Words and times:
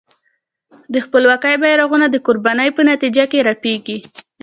د 0.93 0.95
خپلواکۍ 1.05 1.55
بېرغونه 1.61 2.05
د 2.09 2.15
قربانۍ 2.25 2.69
په 2.77 2.81
نتیجه 2.91 3.23
کې 3.31 3.45
رپېږي. 3.49 3.97